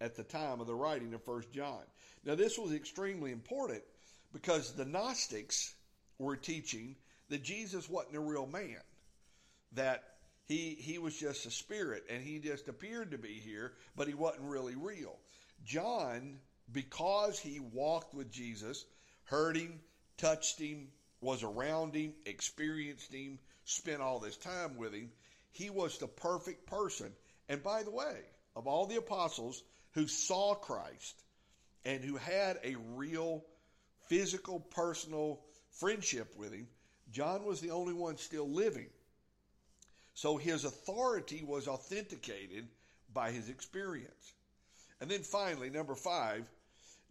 at 0.00 0.16
the 0.16 0.24
time 0.24 0.60
of 0.60 0.66
the 0.66 0.74
writing 0.74 1.14
of 1.14 1.22
First 1.22 1.52
John. 1.52 1.82
Now, 2.24 2.34
this 2.34 2.58
was 2.58 2.72
extremely 2.72 3.30
important 3.30 3.82
because 4.36 4.72
the 4.72 4.84
Gnostics 4.84 5.74
were 6.18 6.36
teaching 6.36 6.94
that 7.30 7.42
Jesus 7.42 7.88
wasn't 7.88 8.16
a 8.16 8.20
real 8.20 8.46
man, 8.46 8.82
that 9.72 10.04
he 10.44 10.76
he 10.78 10.98
was 10.98 11.16
just 11.16 11.46
a 11.46 11.50
spirit 11.50 12.04
and 12.10 12.22
he 12.22 12.38
just 12.38 12.68
appeared 12.68 13.12
to 13.12 13.18
be 13.18 13.40
here, 13.40 13.72
but 13.96 14.08
he 14.08 14.12
wasn't 14.12 14.42
really 14.44 14.76
real. 14.76 15.16
John, 15.64 16.38
because 16.70 17.38
he 17.38 17.60
walked 17.60 18.12
with 18.12 18.30
Jesus, 18.30 18.84
heard 19.24 19.56
him, 19.56 19.80
touched 20.18 20.60
him, 20.60 20.88
was 21.22 21.42
around 21.42 21.94
him, 21.94 22.12
experienced 22.26 23.14
him, 23.14 23.38
spent 23.64 24.02
all 24.02 24.20
this 24.20 24.36
time 24.36 24.76
with 24.76 24.92
him, 24.92 25.10
he 25.52 25.70
was 25.70 25.96
the 25.96 26.08
perfect 26.08 26.66
person. 26.66 27.10
And 27.48 27.62
by 27.62 27.84
the 27.84 27.90
way, 27.90 28.20
of 28.54 28.66
all 28.66 28.84
the 28.84 28.96
apostles 28.96 29.62
who 29.92 30.06
saw 30.06 30.54
Christ 30.54 31.22
and 31.86 32.04
who 32.04 32.16
had 32.16 32.58
a 32.62 32.76
real 32.94 33.42
physical, 34.08 34.60
personal 34.60 35.40
friendship 35.70 36.34
with 36.36 36.52
him, 36.52 36.66
John 37.12 37.44
was 37.44 37.60
the 37.60 37.70
only 37.70 37.94
one 37.94 38.18
still 38.18 38.48
living. 38.48 38.88
So 40.14 40.36
his 40.36 40.64
authority 40.64 41.44
was 41.44 41.68
authenticated 41.68 42.68
by 43.12 43.30
his 43.30 43.48
experience. 43.48 44.32
And 45.00 45.10
then 45.10 45.22
finally, 45.22 45.70
number 45.70 45.94
five, 45.94 46.44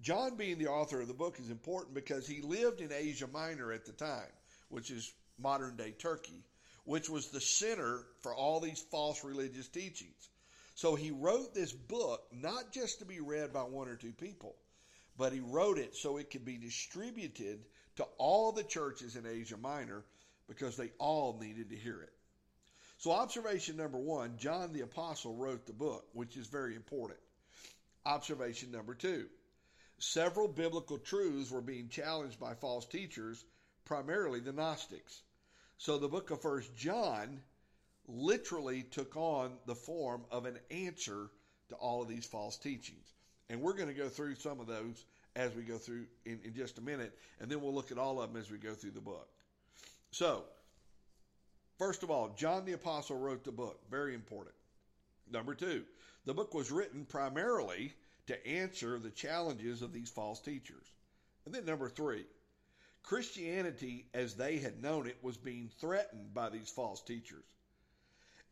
John 0.01 0.35
being 0.35 0.57
the 0.57 0.67
author 0.67 1.01
of 1.01 1.07
the 1.07 1.13
book 1.13 1.39
is 1.39 1.49
important 1.49 1.93
because 1.93 2.27
he 2.27 2.41
lived 2.41 2.81
in 2.81 2.91
Asia 2.91 3.27
Minor 3.27 3.71
at 3.71 3.85
the 3.85 3.91
time, 3.93 4.31
which 4.69 4.91
is 4.91 5.13
modern 5.37 5.75
day 5.75 5.91
Turkey, 5.91 6.43
which 6.83 7.09
was 7.09 7.27
the 7.27 7.41
center 7.41 8.05
for 8.21 8.33
all 8.33 8.59
these 8.59 8.81
false 8.91 9.23
religious 9.23 9.67
teachings. 9.67 10.29
So 10.73 10.95
he 10.95 11.11
wrote 11.11 11.53
this 11.53 11.71
book 11.71 12.23
not 12.33 12.73
just 12.73 12.99
to 12.99 13.05
be 13.05 13.19
read 13.21 13.53
by 13.53 13.61
one 13.61 13.87
or 13.87 13.95
two 13.95 14.11
people, 14.11 14.55
but 15.17 15.33
he 15.33 15.39
wrote 15.39 15.77
it 15.77 15.95
so 15.95 16.17
it 16.17 16.29
could 16.29 16.45
be 16.45 16.57
distributed 16.57 17.65
to 17.95 18.03
all 18.17 18.51
the 18.51 18.63
churches 18.63 19.15
in 19.15 19.25
Asia 19.25 19.57
Minor 19.57 20.03
because 20.47 20.75
they 20.75 20.91
all 20.99 21.39
needed 21.39 21.69
to 21.69 21.75
hear 21.75 22.01
it. 22.01 22.13
So, 22.97 23.11
observation 23.11 23.77
number 23.77 23.97
one 23.97 24.37
John 24.37 24.73
the 24.73 24.81
Apostle 24.81 25.35
wrote 25.35 25.65
the 25.65 25.73
book, 25.73 26.07
which 26.13 26.37
is 26.37 26.47
very 26.47 26.75
important. 26.75 27.19
Observation 28.05 28.71
number 28.71 28.93
two 28.93 29.27
several 29.97 30.47
biblical 30.47 30.97
truths 30.97 31.51
were 31.51 31.61
being 31.61 31.89
challenged 31.89 32.39
by 32.39 32.53
false 32.53 32.85
teachers, 32.85 33.43
primarily 33.85 34.39
the 34.39 34.51
Gnostics. 34.53 35.21
So, 35.77 35.97
the 35.97 36.07
book 36.07 36.31
of 36.31 36.41
First 36.41 36.75
John 36.75 37.41
literally 38.07 38.83
took 38.83 39.15
on 39.15 39.57
the 39.65 39.75
form 39.75 40.25
of 40.31 40.45
an 40.45 40.59
answer 40.69 41.29
to 41.69 41.75
all 41.75 42.01
of 42.01 42.07
these 42.07 42.25
false 42.25 42.57
teachings. 42.57 43.14
And 43.49 43.61
we're 43.61 43.73
going 43.73 43.87
to 43.87 43.93
go 43.93 44.09
through 44.09 44.35
some 44.35 44.59
of 44.59 44.67
those 44.67 45.05
as 45.35 45.53
we 45.53 45.63
go 45.63 45.77
through 45.77 46.05
in, 46.25 46.39
in 46.43 46.53
just 46.53 46.77
a 46.77 46.81
minute, 46.81 47.17
and 47.39 47.49
then 47.49 47.61
we'll 47.61 47.73
look 47.73 47.91
at 47.91 47.97
all 47.97 48.21
of 48.21 48.31
them 48.31 48.41
as 48.41 48.49
we 48.49 48.57
go 48.57 48.73
through 48.73 48.91
the 48.91 49.01
book. 49.01 49.27
So, 50.11 50.43
first 51.77 52.03
of 52.03 52.09
all, 52.09 52.33
John 52.37 52.65
the 52.65 52.73
Apostle 52.73 53.17
wrote 53.17 53.43
the 53.43 53.51
book. 53.51 53.79
Very 53.91 54.15
important. 54.15 54.55
Number 55.29 55.53
two, 55.53 55.83
the 56.25 56.33
book 56.33 56.53
was 56.53 56.71
written 56.71 57.05
primarily 57.05 57.93
to 58.27 58.47
answer 58.47 58.97
the 58.97 59.09
challenges 59.09 59.81
of 59.81 59.93
these 59.93 60.09
false 60.09 60.39
teachers. 60.39 60.85
And 61.45 61.53
then 61.53 61.65
number 61.65 61.89
three, 61.89 62.25
Christianity 63.03 64.07
as 64.13 64.33
they 64.33 64.57
had 64.57 64.81
known 64.81 65.05
it 65.05 65.17
was 65.21 65.37
being 65.37 65.69
threatened 65.79 66.33
by 66.33 66.49
these 66.49 66.69
false 66.69 67.01
teachers. 67.01 67.43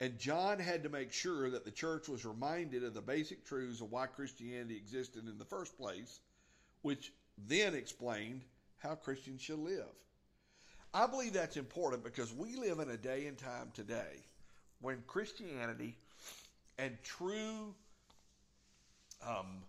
And 0.04 0.20
John 0.20 0.60
had 0.60 0.84
to 0.84 0.90
make 0.90 1.14
sure 1.14 1.50
that 1.50 1.64
the 1.64 1.72
church 1.72 2.10
was 2.10 2.26
reminded 2.26 2.84
of 2.84 2.94
the 2.94 3.02
basic 3.02 3.46
truths 3.46 3.80
of 3.80 3.90
why 3.90 4.08
Christianity 4.08 4.76
existed 4.76 5.30
in 5.30 5.38
the 5.38 5.46
first 5.46 5.78
place, 5.78 6.20
which 6.82 7.14
then 7.48 7.74
explained 7.74 8.42
how 8.80 8.96
Christians 8.96 9.42
should 9.42 9.60
live. 9.60 9.88
I 10.94 11.08
believe 11.08 11.32
that's 11.32 11.56
important 11.56 12.04
because 12.04 12.34
we 12.34 12.58
live 12.58 12.80
in 12.80 12.90
a 12.90 12.98
day 12.98 13.28
and 13.28 13.38
time 13.38 13.72
today 13.74 14.20
when 14.82 15.02
Christianity 15.08 15.96
and 16.78 16.98
true 17.04 17.74
um, 19.26 19.64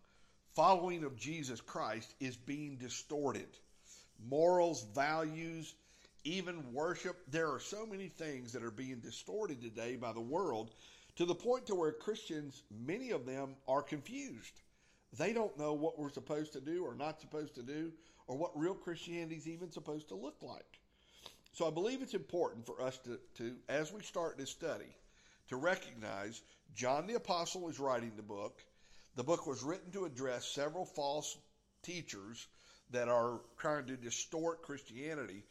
following 0.56 1.04
of 1.04 1.16
Jesus 1.16 1.60
Christ 1.60 2.12
is 2.18 2.36
being 2.36 2.74
distorted. 2.74 3.46
Morals, 4.28 4.84
values, 4.96 5.74
even 6.24 6.72
worship. 6.72 7.16
There 7.30 7.52
are 7.52 7.60
so 7.60 7.86
many 7.86 8.08
things 8.08 8.52
that 8.52 8.64
are 8.64 8.70
being 8.70 9.00
distorted 9.00 9.60
today 9.60 9.96
by 9.96 10.12
the 10.12 10.20
world 10.20 10.70
to 11.16 11.24
the 11.24 11.34
point 11.34 11.66
to 11.66 11.74
where 11.74 11.92
Christians, 11.92 12.62
many 12.70 13.10
of 13.10 13.26
them 13.26 13.54
are 13.68 13.82
confused. 13.82 14.62
They 15.16 15.32
don't 15.32 15.56
know 15.58 15.74
what 15.74 15.98
we're 15.98 16.10
supposed 16.10 16.54
to 16.54 16.60
do 16.60 16.84
or 16.84 16.94
not 16.94 17.20
supposed 17.20 17.54
to 17.54 17.62
do 17.62 17.92
or 18.26 18.36
what 18.36 18.58
real 18.58 18.74
Christianity 18.74 19.36
is 19.36 19.46
even 19.46 19.70
supposed 19.70 20.08
to 20.08 20.16
look 20.16 20.36
like. 20.42 20.80
So 21.52 21.68
I 21.68 21.70
believe 21.70 22.02
it's 22.02 22.14
important 22.14 22.66
for 22.66 22.82
us 22.82 22.98
to, 23.04 23.20
to 23.36 23.54
as 23.68 23.92
we 23.92 24.02
start 24.02 24.38
this 24.38 24.50
study, 24.50 24.96
to 25.48 25.56
recognize 25.56 26.42
John 26.74 27.06
the 27.06 27.14
Apostle 27.14 27.68
is 27.68 27.78
writing 27.78 28.12
the 28.16 28.22
book. 28.22 28.60
The 29.14 29.22
book 29.22 29.46
was 29.46 29.62
written 29.62 29.92
to 29.92 30.06
address 30.06 30.46
several 30.46 30.84
false 30.84 31.36
teachers 31.82 32.48
that 32.90 33.08
are 33.08 33.40
trying 33.58 33.86
to 33.86 33.96
distort 33.96 34.62
Christianity. 34.62 35.44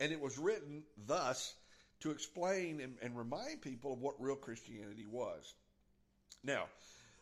And 0.00 0.12
it 0.12 0.20
was 0.20 0.38
written 0.38 0.82
thus 1.06 1.54
to 2.00 2.10
explain 2.10 2.80
and, 2.80 2.96
and 3.02 3.16
remind 3.16 3.60
people 3.60 3.92
of 3.92 4.00
what 4.00 4.20
real 4.20 4.36
Christianity 4.36 5.06
was. 5.10 5.54
Now, 6.44 6.66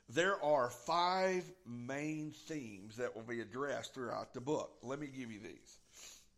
there 0.09 0.43
are 0.43 0.71
five 0.71 1.45
main 1.67 2.33
themes 2.47 2.97
that 2.97 3.17
will 3.17 3.23
be 3.23 3.41
addressed 3.41 3.95
throughout 3.95 4.35
the 4.35 4.41
book. 4.41 4.71
Let 4.83 5.01
me 5.01 5.07
give 5.07 5.33
you 5.33 5.41
these. 5.41 5.79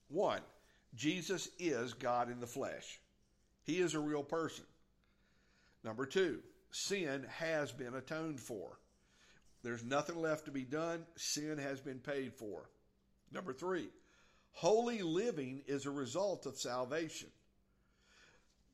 One, 0.08 0.40
Jesus 0.94 1.48
is 1.58 1.92
God 1.92 2.30
in 2.30 2.40
the 2.40 2.46
flesh. 2.46 2.98
He 3.64 3.80
is 3.80 3.94
a 3.94 4.00
real 4.00 4.22
person. 4.22 4.64
Number 5.84 6.06
two, 6.06 6.38
sin 6.70 7.26
has 7.36 7.72
been 7.72 7.94
atoned 7.94 8.40
for. 8.40 8.78
There's 9.62 9.84
nothing 9.84 10.22
left 10.22 10.46
to 10.46 10.50
be 10.50 10.64
done. 10.64 11.04
Sin 11.16 11.58
has 11.58 11.80
been 11.80 11.98
paid 11.98 12.32
for. 12.32 12.70
Number 13.32 13.52
three, 13.52 13.88
holy 14.58 15.02
living 15.02 15.62
is 15.68 15.86
a 15.86 15.90
result 15.90 16.44
of 16.44 16.56
salvation. 16.56 17.28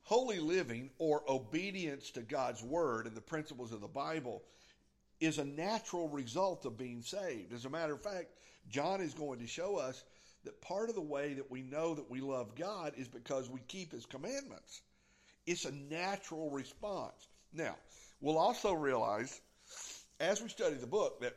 Holy 0.05 0.39
living 0.39 0.89
or 0.99 1.23
obedience 1.29 2.11
to 2.13 2.23
God's 2.23 2.63
word 2.63 3.07
and 3.07 3.15
the 3.15 3.21
principles 3.21 3.71
of 3.71 3.83
the 3.83 3.87
Bible 3.87 4.43
is 5.21 5.37
a 5.37 5.45
natural 5.45 6.09
result 6.09 6.65
of 6.65 6.79
being 6.79 7.03
saved. 7.03 7.53
As 7.53 7.67
a 7.67 7.71
matter 7.71 7.93
of 7.93 8.03
fact, 8.03 8.29
John 8.71 9.03
is 9.03 9.13
going 9.13 9.41
to 9.41 9.47
show 9.47 9.77
us 9.77 10.05
that 10.45 10.63
part 10.63 10.89
of 10.89 10.95
the 10.95 11.03
way 11.03 11.35
that 11.35 11.51
we 11.51 11.61
know 11.61 11.95
that 11.95 12.11
we 12.11 12.23
love 12.23 12.55
God 12.55 12.95
is 12.97 13.09
because 13.09 13.51
we 13.51 13.61
keep 13.69 13.93
his 13.93 14.07
commandments. 14.07 14.81
It's 15.47 15.67
a 15.67 15.73
natural 15.73 16.49
response. 16.49 17.29
Now, 17.53 17.77
we'll 18.23 18.39
also 18.39 18.73
realize 18.73 19.39
as 20.19 20.41
we 20.41 20.49
study 20.49 20.77
the 20.77 20.87
book 20.87 21.21
that 21.21 21.37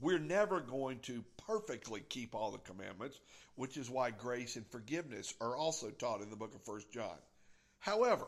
we're 0.00 0.18
never 0.18 0.60
going 0.60 0.98
to 1.00 1.24
perfectly 1.46 2.00
keep 2.08 2.34
all 2.34 2.50
the 2.50 2.58
commandments, 2.58 3.18
which 3.54 3.76
is 3.76 3.90
why 3.90 4.10
grace 4.10 4.56
and 4.56 4.66
forgiveness 4.66 5.34
are 5.40 5.56
also 5.56 5.90
taught 5.90 6.22
in 6.22 6.30
the 6.30 6.36
book 6.36 6.54
of 6.54 6.62
First 6.64 6.90
John. 6.90 7.18
However, 7.78 8.26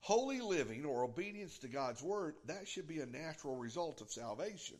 holy 0.00 0.40
living 0.40 0.84
or 0.84 1.04
obedience 1.04 1.58
to 1.58 1.68
God's 1.68 2.02
word, 2.02 2.34
that 2.46 2.68
should 2.68 2.86
be 2.86 3.00
a 3.00 3.06
natural 3.06 3.56
result 3.56 4.00
of 4.00 4.10
salvation. 4.10 4.76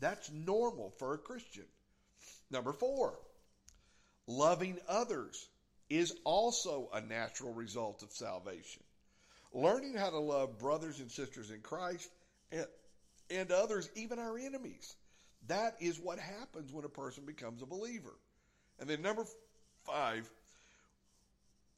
That's 0.00 0.30
normal 0.30 0.92
for 0.98 1.14
a 1.14 1.18
Christian. 1.18 1.66
Number 2.50 2.72
four, 2.72 3.18
loving 4.26 4.78
others 4.88 5.48
is 5.88 6.14
also 6.24 6.88
a 6.92 7.00
natural 7.00 7.52
result 7.52 8.02
of 8.02 8.12
salvation. 8.12 8.82
Learning 9.52 9.94
how 9.94 10.10
to 10.10 10.18
love 10.18 10.58
brothers 10.58 11.00
and 11.00 11.10
sisters 11.10 11.50
in 11.50 11.60
Christ 11.60 12.10
and, 12.52 12.66
and 13.30 13.50
others, 13.50 13.88
even 13.94 14.18
our 14.18 14.36
enemies. 14.36 14.94
That 15.48 15.76
is 15.80 16.00
what 16.00 16.18
happens 16.18 16.72
when 16.72 16.84
a 16.84 16.88
person 16.88 17.24
becomes 17.24 17.62
a 17.62 17.66
believer. 17.66 18.14
And 18.78 18.88
then 18.88 19.02
number 19.02 19.24
five, 19.84 20.28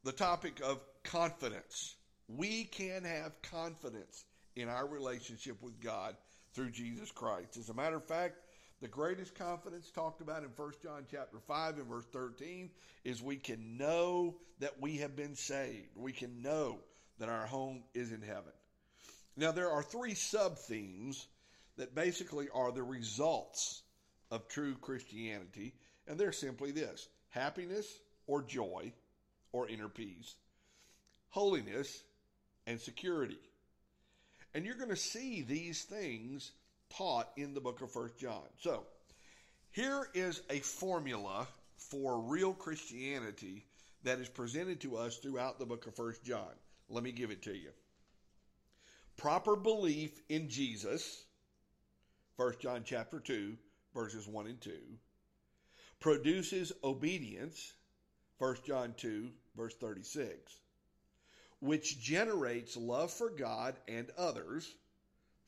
the 0.05 0.13
topic 0.13 0.61
of 0.65 0.81
confidence. 1.05 1.97
We 2.29 2.65
can 2.65 3.05
have 3.05 3.41
confidence 3.43 4.25
in 4.57 4.69
our 4.69 4.87
relationship 4.87 5.63
with 5.63 5.81
God 5.81 6.17
through 6.53 6.71
Jesus 6.71 7.11
Christ. 7.11 7.57
As 7.57 7.69
a 7.69 7.75
matter 7.75 7.97
of 7.97 8.05
fact, 8.05 8.37
the 8.81 8.89
greatest 8.89 9.35
confidence 9.35 9.91
talked 9.91 10.21
about 10.21 10.45
in 10.45 10.51
1 10.51 10.73
John 10.83 11.05
chapter 11.11 11.39
5 11.39 11.79
and 11.79 11.87
verse 11.87 12.07
13 12.13 12.71
is 13.05 13.23
we 13.23 13.37
can 13.37 13.77
know 13.77 14.37
that 14.61 14.81
we 14.81 14.99
have 14.99 15.17
been 15.17 15.35
saved. 15.35 15.97
We 15.97 16.13
can 16.13 16.43
know 16.43 16.79
that 17.19 17.29
our 17.29 17.47
home 17.47 17.83
is 17.95 18.13
in 18.13 18.23
heaven. 18.23 18.53
Now 19.37 19.53
there 19.53 19.71
are 19.71 19.83
three 19.83 20.15
sub 20.15 20.59
themes 20.59 21.27
that 21.79 21.95
basically 21.95 22.49
are 22.55 22.71
the 22.71 22.83
results 22.83 23.83
of 24.31 24.49
true 24.49 24.75
Christianity, 24.75 25.75
and 26.07 26.19
they're 26.19 26.33
simply 26.33 26.71
this 26.71 27.09
happiness 27.31 27.87
or 28.27 28.43
joy 28.43 28.93
or 29.53 29.69
inner 29.69 29.89
peace, 29.89 30.35
holiness, 31.31 32.03
and 32.67 32.81
security. 32.81 33.39
And 34.55 34.65
you're 34.65 34.75
going 34.75 34.91
to 34.91 34.97
see 34.97 35.43
these 35.43 35.83
things 35.85 36.53
taught 36.91 37.29
in 37.37 37.55
the 37.55 37.61
book 37.61 37.81
of 37.81 37.91
First 37.91 38.19
John. 38.19 38.43
So, 38.61 38.85
here 39.71 40.09
is 40.15 40.43
a 40.51 40.59
formula 40.59 41.47
for 41.77 42.21
real 42.21 42.53
Christianity 42.53 43.65
that 44.05 44.19
is 44.19 44.29
presented 44.29 44.81
to 44.81 44.97
us 44.97 45.19
throughout 45.19 45.59
the 45.59 45.67
book 45.67 45.87
of 45.87 45.95
First 45.95 46.25
John. 46.25 46.53
Let 46.89 47.05
me 47.05 47.13
give 47.13 47.31
it 47.31 47.43
to 47.43 47.55
you. 47.55 47.71
Proper 49.17 49.57
belief 49.57 50.21
in 50.29 50.49
Jesus, 50.49 51.25
1 52.39 52.55
John 52.61 52.83
chapter 52.85 53.19
2, 53.19 53.57
verses 53.93 54.29
1 54.29 54.47
and 54.47 54.61
2, 54.61 54.71
produces 55.99 56.73
obedience, 56.85 57.73
1 58.39 58.59
John 58.65 58.95
2, 58.97 59.29
verse 59.57 59.75
36, 59.75 60.61
which 61.59 62.01
generates 62.01 62.77
love 62.77 63.11
for 63.11 63.29
God 63.29 63.75
and 63.89 64.13
others, 64.17 64.73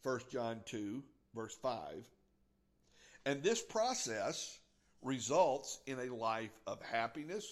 1 0.03 0.20
John 0.33 0.62
2, 0.66 1.00
verse 1.33 1.55
5. 1.62 2.11
And 3.24 3.40
this 3.40 3.62
process 3.62 4.59
results 5.00 5.79
in 5.87 6.00
a 6.00 6.12
life 6.12 6.59
of 6.66 6.83
happiness 6.83 7.46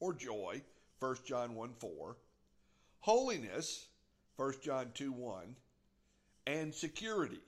or 0.00 0.14
joy, 0.14 0.62
1 1.00 1.16
John 1.26 1.54
1 1.54 1.74
4, 1.78 2.16
holiness, 3.00 3.88
1 4.36 4.54
John 4.62 4.92
2 4.94 5.12
1, 5.12 5.56
and 6.46 6.74
security, 6.74 7.42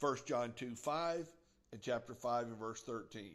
1 0.00 0.16
John 0.26 0.52
2 0.56 0.74
5 0.74 1.28
and 1.72 1.80
chapter 1.80 2.14
5 2.14 2.46
and 2.48 2.58
verse 2.58 2.82
13. 2.82 3.32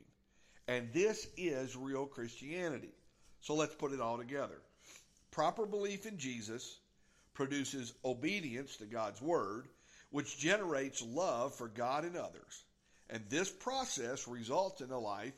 And 0.67 0.89
this 0.93 1.27
is 1.37 1.75
real 1.75 2.05
Christianity. 2.05 2.93
So 3.39 3.55
let's 3.55 3.75
put 3.75 3.93
it 3.93 3.99
all 3.99 4.17
together. 4.17 4.61
Proper 5.31 5.65
belief 5.65 6.05
in 6.05 6.17
Jesus 6.17 6.79
produces 7.33 7.93
obedience 8.05 8.77
to 8.77 8.85
God's 8.85 9.21
word, 9.21 9.67
which 10.11 10.37
generates 10.37 11.01
love 11.01 11.55
for 11.55 11.67
God 11.67 12.05
and 12.05 12.15
others. 12.15 12.63
And 13.09 13.23
this 13.29 13.49
process 13.49 14.27
results 14.27 14.81
in 14.81 14.91
a 14.91 14.99
life 14.99 15.33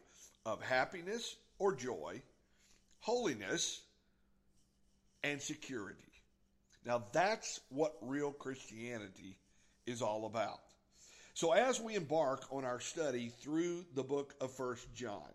of 0.46 0.62
happiness 0.62 1.38
or 1.58 1.74
joy, 1.74 2.22
holiness, 3.00 3.82
and 5.24 5.42
security. 5.42 6.00
Now 6.86 7.04
that's 7.14 7.62
what 7.70 7.96
real 8.02 8.32
Christianity 8.32 9.38
is 9.86 10.02
all 10.02 10.26
about. 10.26 10.60
So 11.36 11.52
as 11.52 11.82
we 11.82 11.96
embark 11.96 12.46
on 12.52 12.64
our 12.64 12.80
study 12.80 13.30
through 13.30 13.86
the 13.96 14.04
book 14.04 14.36
of 14.40 14.52
First 14.52 14.94
John, 14.94 15.30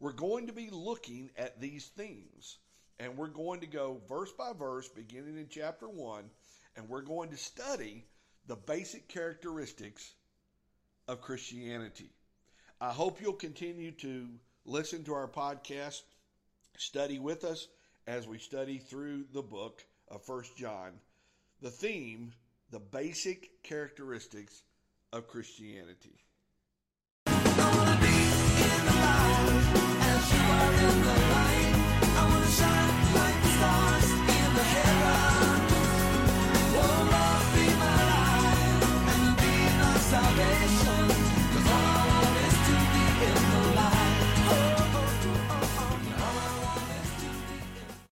we're 0.00 0.10
going 0.10 0.48
to 0.48 0.52
be 0.52 0.70
looking 0.72 1.30
at 1.36 1.60
these 1.60 1.86
themes. 1.96 2.58
And 2.98 3.16
we're 3.16 3.28
going 3.28 3.60
to 3.60 3.66
go 3.68 4.00
verse 4.08 4.32
by 4.32 4.52
verse, 4.54 4.88
beginning 4.88 5.38
in 5.38 5.46
chapter 5.48 5.88
1, 5.88 6.24
and 6.76 6.88
we're 6.88 7.02
going 7.02 7.30
to 7.30 7.36
study 7.36 8.04
the 8.48 8.56
basic 8.56 9.06
characteristics 9.06 10.14
of 11.06 11.20
Christianity. 11.20 12.10
I 12.80 12.90
hope 12.90 13.20
you'll 13.20 13.34
continue 13.34 13.92
to 13.92 14.26
listen 14.64 15.04
to 15.04 15.14
our 15.14 15.28
podcast, 15.28 16.02
study 16.76 17.20
with 17.20 17.44
us 17.44 17.68
as 18.08 18.26
we 18.26 18.38
study 18.38 18.78
through 18.78 19.26
the 19.32 19.42
book 19.42 19.84
of 20.08 20.24
First 20.24 20.56
John. 20.56 20.92
The 21.60 21.70
theme, 21.70 22.32
the 22.70 22.80
basic 22.80 23.62
characteristics 23.62 24.62
of 25.16 25.28
Christianity. 25.28 26.25